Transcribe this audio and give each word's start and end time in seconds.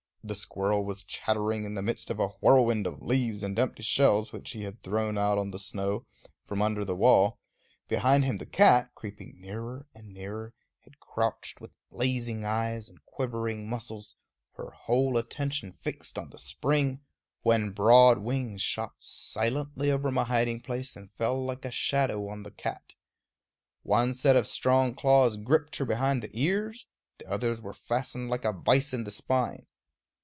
The 0.23 0.35
squirrel 0.35 0.85
was 0.85 1.01
chattering 1.03 1.65
in 1.65 1.73
the 1.73 1.81
midst 1.81 2.11
of 2.11 2.19
a 2.19 2.27
whirlwind 2.41 2.85
of 2.85 3.01
leaves 3.01 3.41
and 3.41 3.57
empty 3.57 3.81
shells 3.81 4.31
which 4.31 4.51
he 4.51 4.61
had 4.63 4.81
thrown 4.83 5.17
out 5.17 5.39
on 5.39 5.49
the 5.49 5.57
snow 5.57 6.05
from 6.45 6.61
under 6.61 6.85
the 6.85 6.95
wall; 6.95 7.39
behind 7.87 8.23
him 8.23 8.37
the 8.37 8.45
cat, 8.45 8.91
creeping 8.93 9.41
nearer 9.41 9.87
and 9.95 10.09
nearer, 10.13 10.53
had 10.81 10.99
crouched 10.99 11.59
with 11.59 11.71
blazing 11.89 12.45
eyes 12.45 12.87
and 12.87 13.03
quivering 13.03 13.67
muscles, 13.67 14.15
her 14.53 14.69
whole 14.69 15.17
attention 15.17 15.71
fixed 15.73 16.19
on 16.19 16.29
the 16.29 16.37
spring, 16.37 17.01
when 17.41 17.71
broad 17.71 18.19
wings 18.19 18.61
shot 18.61 18.93
silently 18.99 19.89
over 19.89 20.11
my 20.11 20.23
hiding 20.23 20.61
place 20.61 20.95
and 20.95 21.11
fell 21.13 21.43
like 21.43 21.65
a 21.65 21.71
shadow 21.71 22.27
on 22.29 22.43
the 22.43 22.51
cat. 22.51 22.93
One 23.81 24.13
set 24.13 24.35
of 24.35 24.45
strong 24.45 24.93
claws 24.93 25.35
gripped 25.35 25.77
her 25.77 25.85
behind 25.85 26.21
the 26.21 26.29
ears; 26.39 26.85
the 27.17 27.27
others 27.27 27.59
were 27.59 27.73
fastened 27.73 28.29
like 28.29 28.45
a 28.45 28.53
vise 28.53 28.93
in 28.93 29.03
the 29.03 29.11
spine. 29.11 29.65